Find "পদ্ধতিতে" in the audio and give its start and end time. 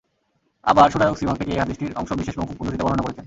2.59-2.83